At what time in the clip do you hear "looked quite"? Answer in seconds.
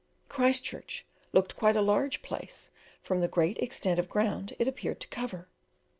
1.31-1.75